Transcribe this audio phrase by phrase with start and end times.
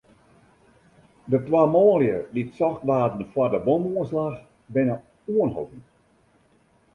[1.31, 4.39] De twa manlju dy't socht waarden foar de bomoanslach,
[4.73, 4.95] binne
[5.35, 5.81] oanholden.